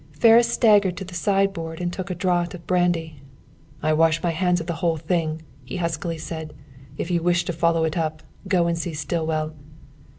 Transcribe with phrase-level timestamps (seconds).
[0.13, 3.17] Ferris staggered to the sideboard and took a draught of brandy.
[3.83, 6.55] "I wash my hands of the whole thing," he huskily said.
[6.97, 9.53] "If you wish to follow it up, go and see Stillwell."